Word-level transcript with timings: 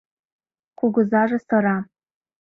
—Кугызаже 0.77 1.39
сыра. 1.47 1.77